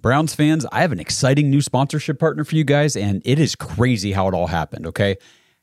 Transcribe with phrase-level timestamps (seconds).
[0.00, 3.54] Browns fans, I have an exciting new sponsorship partner for you guys, and it is
[3.56, 5.16] crazy how it all happened, okay?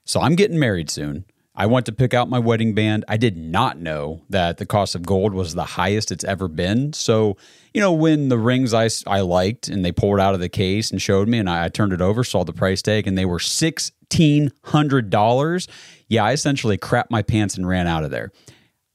[0.04, 1.26] So I'm getting married soon.
[1.58, 3.06] I went to pick out my wedding band.
[3.08, 6.92] I did not know that the cost of gold was the highest it's ever been.
[6.92, 7.38] So,
[7.74, 10.92] you know, when the rings I, I liked and they pulled out of the case
[10.92, 13.24] and showed me, and I, I turned it over, saw the price tag, and they
[13.24, 15.68] were $1,600.
[16.10, 18.34] Yeah, I essentially crapped my pants and ran out of there.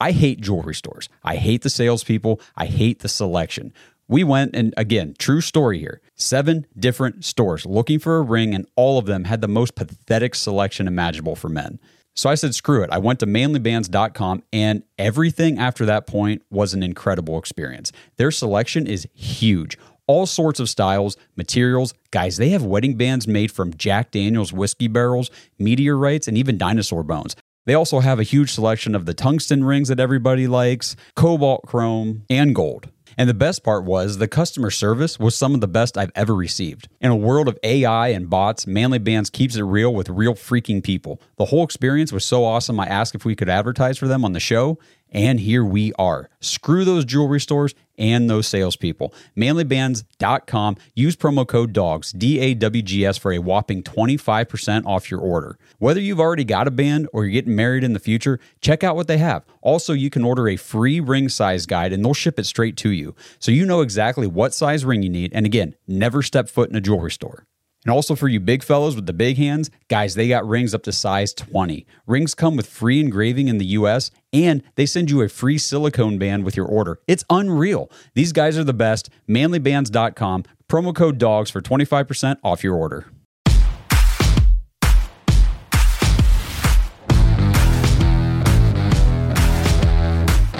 [0.00, 1.10] I hate jewelry stores.
[1.22, 2.40] I hate the salespeople.
[2.56, 3.72] I hate the selection.
[4.10, 6.00] We went and again, true story here.
[6.16, 10.34] Seven different stores looking for a ring, and all of them had the most pathetic
[10.34, 11.78] selection imaginable for men.
[12.16, 12.90] So I said, screw it.
[12.90, 17.92] I went to manlybands.com, and everything after that point was an incredible experience.
[18.16, 19.78] Their selection is huge.
[20.08, 21.94] All sorts of styles, materials.
[22.10, 27.04] Guys, they have wedding bands made from Jack Daniels whiskey barrels, meteorites, and even dinosaur
[27.04, 27.36] bones.
[27.70, 32.24] They also have a huge selection of the tungsten rings that everybody likes, cobalt chrome,
[32.28, 32.90] and gold.
[33.16, 36.34] And the best part was the customer service was some of the best I've ever
[36.34, 36.88] received.
[37.00, 40.82] In a world of AI and bots, Manly Bands keeps it real with real freaking
[40.82, 41.20] people.
[41.36, 44.32] The whole experience was so awesome, I asked if we could advertise for them on
[44.32, 44.80] the show,
[45.12, 46.28] and here we are.
[46.40, 49.14] Screw those jewelry stores and those salespeople.
[49.36, 50.76] Manlybands.com.
[50.94, 55.20] Use promo code DAWGS, D A W G S, for a whopping 25% off your
[55.20, 55.58] order.
[55.78, 58.96] Whether you've already got a band or you're getting married in the future, check out
[58.96, 59.44] what they have.
[59.60, 62.90] Also, you can order a free ring size guide and they'll ship it straight to
[62.90, 63.14] you.
[63.38, 65.32] So you know exactly what size ring you need.
[65.34, 67.46] And again, never step foot in a jewelry store.
[67.84, 70.82] And also for you big fellows with the big hands, guys, they got rings up
[70.82, 71.86] to size 20.
[72.06, 76.18] Rings come with free engraving in the US and they send you a free silicone
[76.18, 77.00] band with your order.
[77.08, 77.90] It's unreal.
[78.14, 79.08] These guys are the best.
[79.28, 83.06] Manlybands.com, promo code DAWGS for 25% off your order.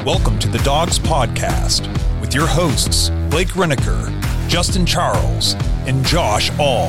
[0.07, 1.87] Welcome to the Dawgs Podcast
[2.23, 4.09] with your hosts, Blake Renaker,
[4.51, 5.55] Justin Charles,
[5.87, 6.89] and Josh All.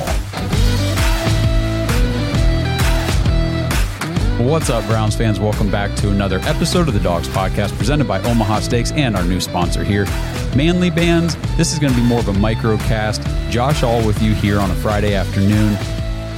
[4.44, 5.40] What's up, Browns fans?
[5.40, 9.24] Welcome back to another episode of the Dawgs Podcast presented by Omaha Steaks and our
[9.24, 10.06] new sponsor here,
[10.56, 11.36] Manly Bands.
[11.56, 13.52] This is going to be more of a microcast.
[13.52, 15.78] Josh All with you here on a Friday afternoon.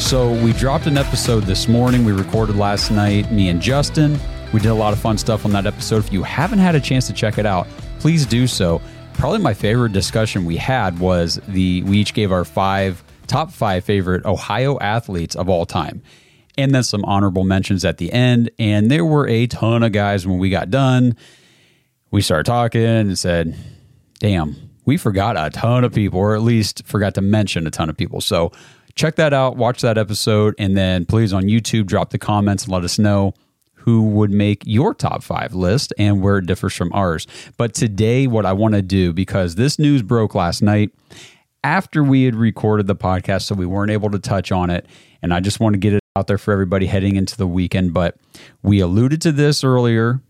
[0.02, 2.04] So, we dropped an episode this morning.
[2.04, 4.20] We recorded last night, me and Justin.
[4.52, 6.04] We did a lot of fun stuff on that episode.
[6.04, 7.66] If you haven't had a chance to check it out,
[8.00, 8.82] please do so.
[9.14, 13.84] Probably my favorite discussion we had was the we each gave our five top five
[13.84, 16.02] favorite Ohio athletes of all time.
[16.58, 18.52] And then some honorable mentions at the end.
[18.60, 21.18] And there were a ton of guys when we got done.
[22.12, 23.56] We started talking and said,
[24.20, 27.90] damn, we forgot a ton of people, or at least forgot to mention a ton
[27.90, 28.22] of people.
[28.22, 28.52] So
[28.96, 32.74] check that out, watch that episode, and then please on YouTube drop the comments and
[32.74, 33.34] let us know
[33.84, 37.28] who would make your top five list and where it differs from ours.
[37.58, 40.92] But today, what I want to do, because this news broke last night
[41.66, 44.86] after we had recorded the podcast, so we weren't able to touch on it.
[45.22, 47.94] And I just want to get it out there for everybody heading into the weekend.
[47.94, 48.16] But
[48.62, 50.22] we alluded to this earlier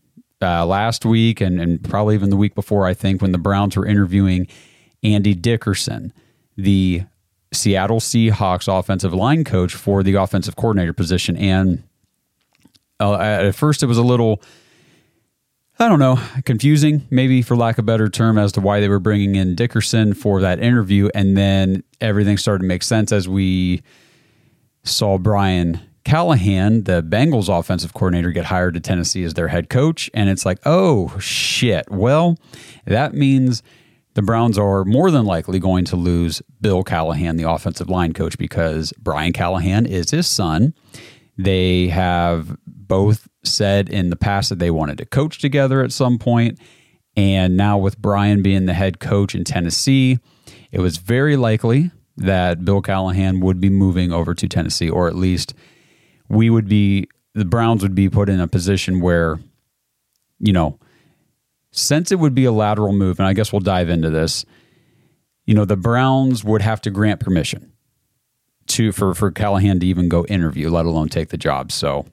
[0.41, 3.77] uh, last week and, and probably even the week before, I think, when the Browns
[3.77, 4.47] were interviewing
[5.03, 6.11] Andy Dickerson,
[6.57, 7.03] the
[7.51, 11.37] Seattle Seahawks offensive line coach for the offensive coordinator position.
[11.37, 11.83] And
[13.11, 14.41] uh, at first, it was a little,
[15.77, 18.87] I don't know, confusing, maybe for lack of a better term, as to why they
[18.89, 21.09] were bringing in Dickerson for that interview.
[21.13, 23.81] And then everything started to make sense as we
[24.83, 30.09] saw Brian Callahan, the Bengals offensive coordinator, get hired to Tennessee as their head coach.
[30.13, 31.89] And it's like, oh, shit.
[31.89, 32.37] Well,
[32.85, 33.63] that means
[34.13, 38.37] the Browns are more than likely going to lose Bill Callahan, the offensive line coach,
[38.37, 40.73] because Brian Callahan is his son.
[41.37, 42.57] They have
[42.87, 46.59] both said in the past that they wanted to coach together at some point.
[47.15, 50.19] And now, with Brian being the head coach in Tennessee,
[50.71, 55.15] it was very likely that Bill Callahan would be moving over to Tennessee, or at
[55.15, 55.53] least
[56.29, 59.39] we would be, the Browns would be put in a position where,
[60.39, 60.79] you know,
[61.71, 64.45] since it would be a lateral move, and I guess we'll dive into this,
[65.45, 67.71] you know, the Browns would have to grant permission
[68.67, 71.71] to for for Callahan to even go interview, let alone take the job.
[71.71, 72.05] So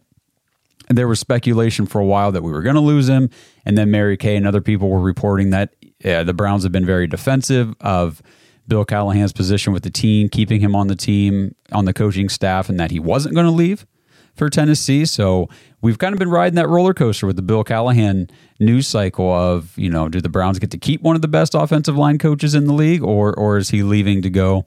[0.97, 3.31] there was speculation for a while that we were going to lose him,
[3.65, 6.87] and then Mary Kay and other people were reporting that Yeah, the Browns have been
[6.87, 8.23] very defensive of
[8.67, 12.69] Bill Callahan's position with the team, keeping him on the team, on the coaching staff,
[12.69, 13.87] and that he wasn't going to leave
[14.35, 15.05] for Tennessee.
[15.05, 15.49] So
[15.83, 19.77] we've kind of been riding that roller coaster with the Bill Callahan news cycle of,
[19.77, 22.55] you know, do the Browns get to keep one of the best offensive line coaches
[22.55, 24.67] in the league or or is he leaving to go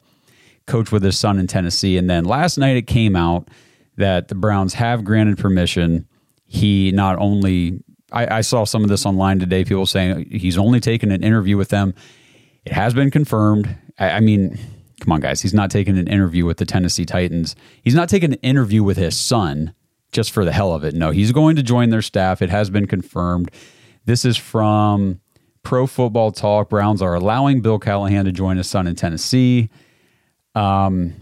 [0.67, 1.97] coach with his son in Tennessee?
[1.97, 3.47] And then last night it came out
[3.95, 6.07] that the Browns have granted permission.
[6.53, 10.79] He not only I, I saw some of this online today, people saying he's only
[10.79, 11.95] taken an interview with them.
[12.63, 13.75] It has been confirmed.
[13.97, 14.59] I, I mean,
[15.01, 15.41] come on, guys.
[15.41, 17.55] He's not taking an interview with the Tennessee Titans.
[17.81, 19.73] He's not taking an interview with his son
[20.11, 20.93] just for the hell of it.
[20.93, 22.43] No, he's going to join their staff.
[22.43, 23.49] It has been confirmed.
[24.05, 25.19] This is from
[25.63, 26.69] Pro Football Talk.
[26.69, 29.69] Browns are allowing Bill Callahan to join his son in Tennessee.
[30.53, 31.15] Um,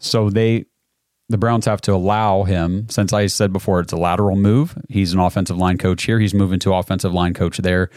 [0.00, 0.64] so they,
[1.30, 2.88] the Browns have to allow him.
[2.88, 4.76] Since I said before, it's a lateral move.
[4.88, 6.18] He's an offensive line coach here.
[6.18, 7.88] He's moving to offensive line coach there.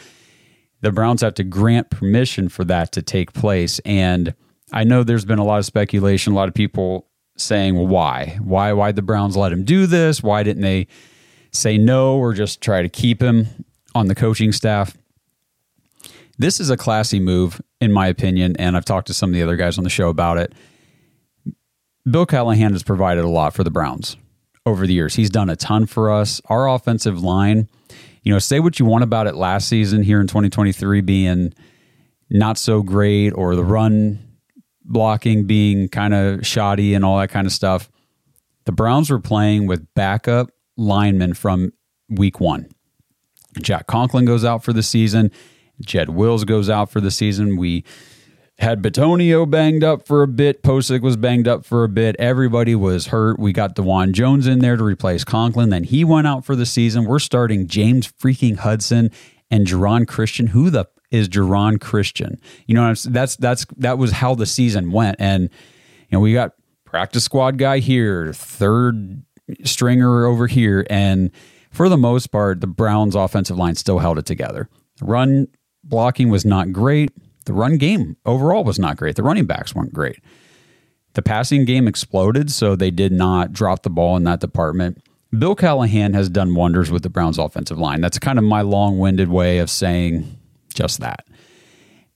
[0.81, 4.35] The Browns have to grant permission for that to take place, and
[4.71, 8.37] I know there's been a lot of speculation, a lot of people saying, why?
[8.41, 10.21] Why why the Browns let him do this?
[10.21, 10.87] Why didn't they
[11.51, 13.47] say no or just try to keep him
[13.95, 14.95] on the coaching staff?
[16.37, 19.41] This is a classy move, in my opinion, and I've talked to some of the
[19.41, 20.53] other guys on the show about it.
[22.09, 24.17] Bill Callahan has provided a lot for the Browns
[24.65, 25.15] over the years.
[25.15, 26.41] He's done a ton for us.
[26.45, 27.69] Our offensive line,
[28.23, 31.53] you know, say what you want about it last season here in 2023 being
[32.29, 34.19] not so great or the run
[34.83, 37.89] blocking being kind of shoddy and all that kind of stuff.
[38.65, 41.71] The Browns were playing with backup linemen from
[42.09, 42.69] week one.
[43.61, 45.31] Jack Conklin goes out for the season.
[45.81, 47.55] Jed Wills goes out for the season.
[47.57, 47.83] We
[48.59, 50.63] had Bitonio banged up for a bit.
[50.63, 52.15] Pocic was banged up for a bit.
[52.19, 53.39] Everybody was hurt.
[53.39, 55.69] We got Dawand Jones in there to replace Conklin.
[55.69, 57.05] Then he went out for the season.
[57.05, 59.11] We're starting James freaking Hudson
[59.49, 60.47] and Geron Christian.
[60.47, 62.41] Who the is Geron Christian.
[62.65, 65.49] You know, that's that's that was how the season went, and you
[66.11, 66.53] know we got
[66.83, 69.23] practice squad guy here, third
[69.63, 71.31] stringer over here, and
[71.69, 74.69] for the most part, the Browns' offensive line still held it together.
[75.01, 75.47] Run
[75.83, 77.11] blocking was not great.
[77.45, 79.15] The run game overall was not great.
[79.15, 80.19] The running backs weren't great.
[81.13, 85.03] The passing game exploded, so they did not drop the ball in that department.
[85.37, 88.01] Bill Callahan has done wonders with the Browns' offensive line.
[88.01, 90.37] That's kind of my long winded way of saying
[90.73, 91.27] just that.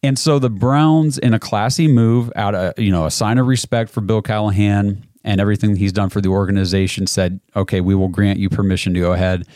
[0.04, 3.48] And so the Browns, in a classy move, out of you know a sign of
[3.48, 8.08] respect for Bill Callahan and everything he's done for the organization, said, "Okay, we will
[8.08, 9.48] grant you permission to go ahead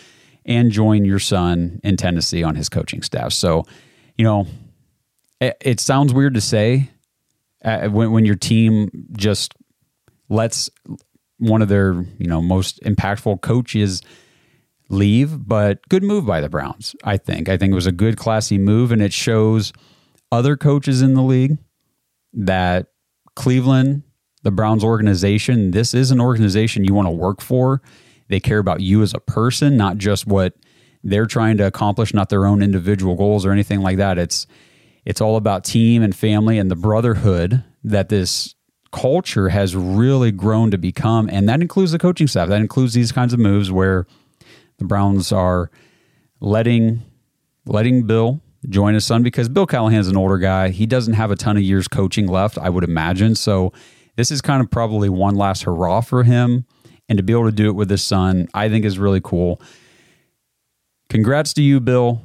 [0.45, 3.65] and join your son in Tennessee on his coaching staff." So,
[4.17, 4.47] you know,
[5.41, 6.89] it, it sounds weird to say
[7.65, 9.53] uh, when when your team just
[10.29, 10.69] lets
[11.39, 14.01] one of their you know most impactful coaches
[14.87, 17.49] leave, but good move by the Browns, I think.
[17.49, 19.73] I think it was a good, classy move, and it shows
[20.31, 21.57] other coaches in the league
[22.33, 22.87] that
[23.35, 24.03] Cleveland,
[24.43, 27.81] the Browns organization, this is an organization you want to work for.
[28.27, 30.53] They care about you as a person, not just what
[31.03, 34.17] they're trying to accomplish, not their own individual goals or anything like that.
[34.17, 34.45] It's
[35.05, 38.55] it's all about team and family and the brotherhood that this
[38.91, 41.29] culture has really grown to become.
[41.31, 42.49] And that includes the coaching staff.
[42.49, 44.05] That includes these kinds of moves where
[44.77, 45.71] the Browns are
[46.39, 47.03] letting
[47.65, 50.69] letting Bill join his son because Bill Callahan's an older guy.
[50.69, 53.35] He doesn't have a ton of years coaching left, I would imagine.
[53.35, 53.71] So
[54.17, 56.65] this is kind of probably one last hurrah for him.
[57.07, 59.61] And to be able to do it with his son, I think is really cool.
[61.09, 62.21] Congrats to you, Bill.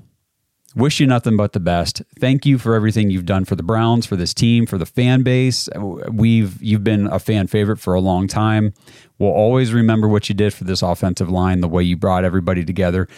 [0.76, 2.02] Wish you nothing but the best.
[2.20, 5.22] Thank you for everything you've done for the Browns, for this team, for the fan
[5.22, 5.70] base.
[6.12, 8.74] We've you've been a fan favorite for a long time.
[9.18, 12.62] We'll always remember what you did for this offensive line, the way you brought everybody
[12.62, 13.08] together.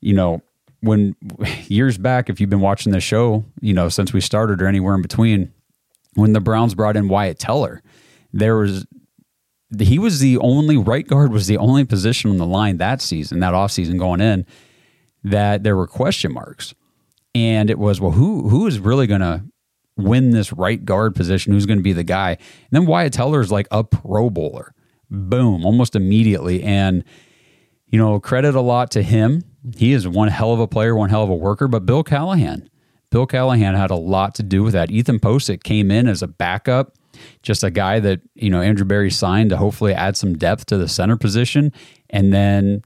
[0.00, 0.42] You know,
[0.82, 1.16] when
[1.66, 4.94] years back, if you've been watching the show, you know, since we started or anywhere
[4.94, 5.52] in between,
[6.14, 7.82] when the Browns brought in Wyatt Teller,
[8.32, 8.86] there was
[9.80, 13.40] he was the only right guard was the only position on the line that season,
[13.40, 14.46] that offseason going in,
[15.24, 16.72] that there were question marks
[17.34, 19.44] and it was well who who is really going to
[19.96, 21.52] win this right guard position?
[21.52, 22.30] Who's going to be the guy?
[22.30, 22.38] And
[22.70, 24.74] then Wyatt Teller is like a pro bowler.
[25.10, 26.62] Boom almost immediately.
[26.62, 27.04] And
[27.86, 29.42] you know credit a lot to him.
[29.76, 31.68] He is one hell of a player one hell of a worker.
[31.68, 32.68] But Bill Callahan
[33.10, 34.90] Bill Callahan had a lot to do with that.
[34.90, 36.94] Ethan Pocic came in as a backup
[37.42, 40.76] just a guy that you know Andrew Berry signed to hopefully add some depth to
[40.76, 41.72] the center position.
[42.08, 42.82] And then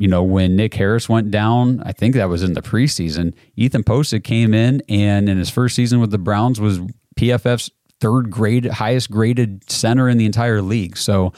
[0.00, 3.34] you know, when Nick Harris went down, I think that was in the preseason.
[3.56, 6.78] Ethan Pocic came in and in his first season with the Browns was
[7.16, 10.96] PFF's third grade, highest graded center in the entire league.
[10.96, 11.34] So,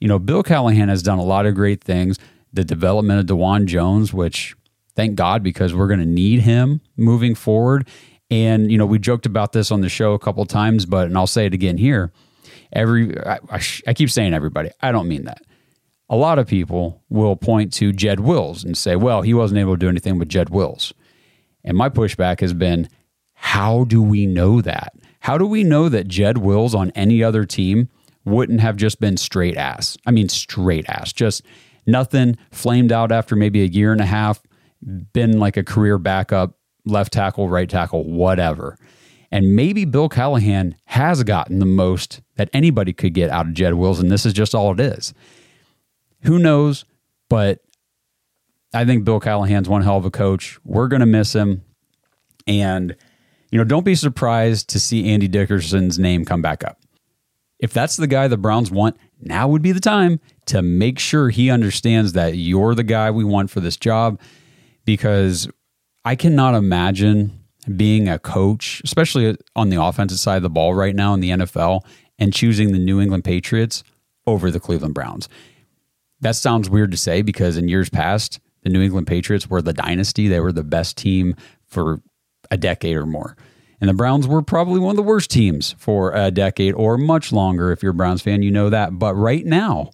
[0.00, 2.18] you know, Bill Callahan has done a lot of great things.
[2.52, 4.56] The development of Dawand Jones, which
[4.96, 7.86] thank God because we're going to need him moving forward.
[8.28, 11.16] And, you know, we joked about this on the show a couple times, but, and
[11.16, 12.10] I'll say it again here.
[12.72, 15.42] Every, I, I, I keep saying everybody, I don't mean that.
[16.14, 19.72] A lot of people will point to Jed Wills and say, well, he wasn't able
[19.72, 20.94] to do anything with Jed Wills.
[21.64, 22.88] And my pushback has been,
[23.32, 24.92] how do we know that?
[25.18, 27.88] How do we know that Jed Wills on any other team
[28.24, 29.98] wouldn't have just been straight ass?
[30.06, 31.42] I mean, straight ass, just
[31.84, 34.40] nothing, flamed out after maybe a year and a half,
[35.12, 38.78] been like a career backup, left tackle, right tackle, whatever.
[39.32, 43.74] And maybe Bill Callahan has gotten the most that anybody could get out of Jed
[43.74, 45.12] Wills, and this is just all it is.
[46.24, 46.84] Who knows?
[47.28, 47.60] But
[48.72, 50.58] I think Bill Callahan's one hell of a coach.
[50.64, 51.64] We're going to miss him.
[52.46, 52.96] And,
[53.50, 56.78] you know, don't be surprised to see Andy Dickerson's name come back up.
[57.58, 61.30] If that's the guy the Browns want, now would be the time to make sure
[61.30, 64.20] he understands that you're the guy we want for this job
[64.84, 65.48] because
[66.04, 67.44] I cannot imagine
[67.76, 71.30] being a coach, especially on the offensive side of the ball right now in the
[71.30, 71.80] NFL,
[72.18, 73.82] and choosing the New England Patriots
[74.26, 75.28] over the Cleveland Browns.
[76.20, 79.72] That sounds weird to say because in years past, the New England Patriots were the
[79.72, 80.28] dynasty.
[80.28, 82.00] They were the best team for
[82.50, 83.36] a decade or more.
[83.80, 87.32] And the Browns were probably one of the worst teams for a decade or much
[87.32, 87.72] longer.
[87.72, 88.98] If you're a Browns fan, you know that.
[88.98, 89.90] But right now,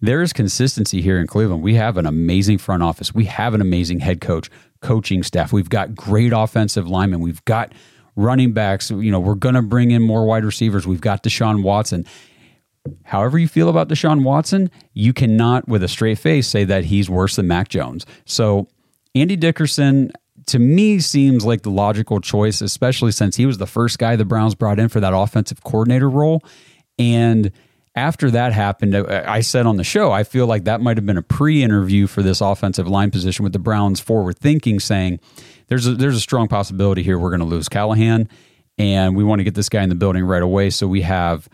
[0.00, 1.62] there is consistency here in Cleveland.
[1.62, 3.14] We have an amazing front office.
[3.14, 5.52] We have an amazing head coach, coaching staff.
[5.52, 7.20] We've got great offensive linemen.
[7.20, 7.72] We've got
[8.16, 8.90] running backs.
[8.90, 10.86] You know, we're going to bring in more wide receivers.
[10.86, 12.06] We've got Deshaun Watson.
[13.04, 17.08] However, you feel about Deshaun Watson, you cannot, with a straight face, say that he's
[17.08, 18.04] worse than Mac Jones.
[18.24, 18.68] So,
[19.14, 20.12] Andy Dickerson,
[20.46, 24.24] to me, seems like the logical choice, especially since he was the first guy the
[24.24, 26.42] Browns brought in for that offensive coordinator role.
[26.98, 27.52] And
[27.94, 31.18] after that happened, I said on the show, I feel like that might have been
[31.18, 35.20] a pre-interview for this offensive line position with the Browns forward thinking, saying
[35.68, 38.28] there's a, there's a strong possibility here we're going to lose Callahan,
[38.78, 40.70] and we want to get this guy in the building right away.
[40.70, 41.48] So we have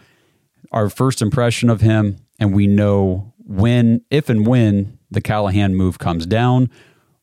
[0.72, 5.98] our first impression of him, and we know when, if and when the Callahan move
[5.98, 6.70] comes down,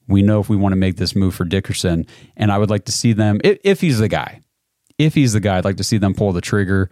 [0.08, 2.06] we know if we want to make this move for Dickerson.
[2.36, 4.42] And I would like to see them, if, if he's the guy,
[4.98, 6.90] if he's the guy, I'd like to see them pull the trigger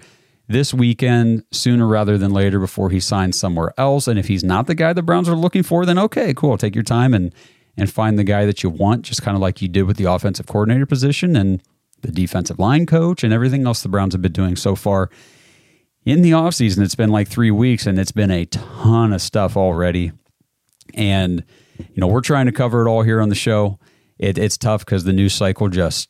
[0.47, 4.07] this weekend sooner rather than later before he signs somewhere else.
[4.07, 6.57] And if he's not the guy the Browns are looking for, then okay, cool.
[6.57, 7.33] Take your time and
[7.75, 10.03] and find the guy that you want, just kind of like you did with the
[10.03, 11.59] offensive coordinator position and
[12.01, 15.09] the defensive line coach and everything else the Browns have been doing so far
[16.05, 19.55] in the offseason, it's been like three weeks and it's been a ton of stuff
[19.55, 20.11] already.
[20.93, 21.43] And,
[21.77, 23.79] you know, we're trying to cover it all here on the show.
[24.19, 26.09] It, it's tough because the news cycle just,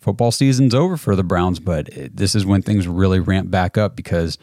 [0.00, 3.78] football season's over for the Browns, but it, this is when things really ramp back
[3.78, 4.38] up because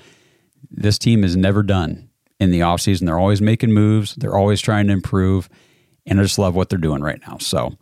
[0.69, 3.05] this team is never done in the offseason.
[3.05, 5.49] They're always making moves, they're always trying to improve.
[6.05, 7.37] And I just love what they're doing right now.
[7.39, 7.77] So,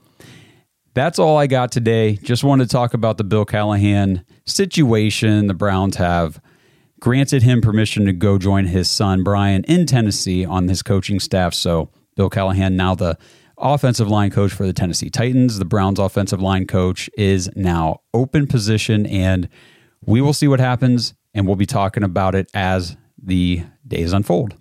[0.96, 2.14] that's all I got today.
[2.16, 5.48] Just wanted to talk about the Bill Callahan situation.
[5.48, 6.40] The Browns have
[7.06, 11.54] granted him permission to go join his son Brian in Tennessee on his coaching staff.
[11.54, 13.16] So Bill Callahan now the
[13.60, 15.60] offensive line coach for the Tennessee Titans.
[15.60, 19.48] The Browns offensive line coach is now open position and
[20.04, 24.56] we will see what happens and we'll be talking about it as the days unfold.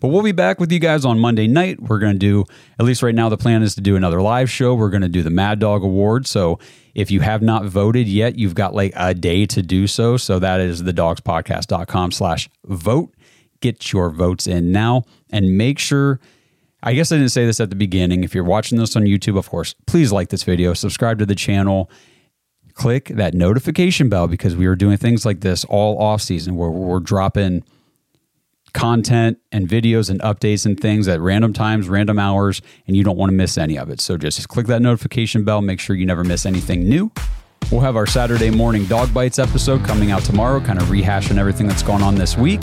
[0.00, 1.80] But we'll be back with you guys on Monday night.
[1.80, 2.44] We're going to do,
[2.78, 4.74] at least right now, the plan is to do another live show.
[4.74, 6.26] We're going to do the Mad Dog Award.
[6.26, 6.58] So
[6.94, 10.16] if you have not voted yet, you've got like a day to do so.
[10.16, 13.14] So that is thedawgspodcast.com slash vote.
[13.60, 16.20] Get your votes in now and make sure.
[16.84, 18.24] I guess I didn't say this at the beginning.
[18.24, 21.36] If you're watching this on YouTube, of course, please like this video, subscribe to the
[21.36, 21.88] channel,
[22.74, 26.70] click that notification bell because we are doing things like this all off season where
[26.70, 27.62] we're dropping
[28.72, 33.16] content and videos and updates and things at random times, random hours, and you don't
[33.16, 34.00] want to miss any of it.
[34.00, 37.10] So just click that notification bell, make sure you never miss anything new.
[37.70, 41.66] We'll have our Saturday morning Dog Bites episode coming out tomorrow, kind of rehashing everything
[41.66, 42.60] that's gone on this week.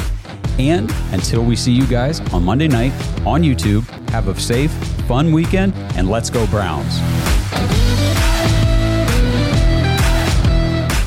[0.59, 2.91] And until we see you guys on Monday night
[3.25, 4.71] on YouTube, have a safe,
[5.07, 6.99] fun weekend, and let's go Browns.